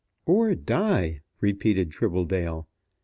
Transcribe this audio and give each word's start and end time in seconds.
"Or 0.25 0.55
die!" 0.55 1.19
repeated 1.41 1.91
Tribbledale. 1.91 2.65